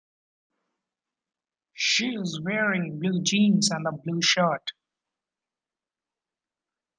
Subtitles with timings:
[1.75, 4.71] She is wearing blue jeans and a blue shirt.